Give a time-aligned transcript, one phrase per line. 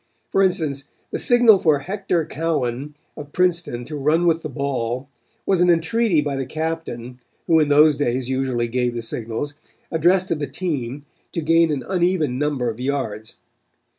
[0.31, 5.07] For instance, the signal for Hector Cowan of Princeton to run with the ball
[5.45, 9.53] was an entreaty by the captain, who in those days usually gave the signals,
[9.91, 13.37] addressed to the team, to gain an uneven number of yards.